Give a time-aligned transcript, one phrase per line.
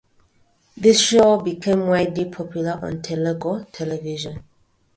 [0.75, 4.43] This show became widely popular on Telugu Television.